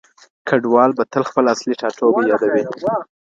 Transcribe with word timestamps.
کډوال 0.47 0.91
به 0.97 1.03
تل 1.11 1.23
خپل 1.29 1.45
اصلي 1.53 1.73
ټاټوبی 1.81 2.23
يادوي. 2.31 2.63